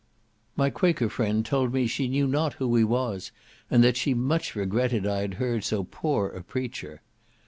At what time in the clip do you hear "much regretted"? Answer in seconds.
4.15-5.05